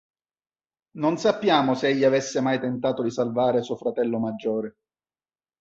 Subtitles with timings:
[0.95, 4.77] Non sappiamo se egli avesse mai tentato di salvare suo fratello maggiore.